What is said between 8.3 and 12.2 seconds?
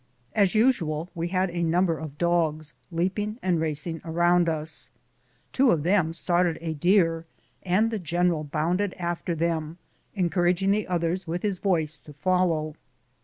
bounded after them, encouraging the others with his voice to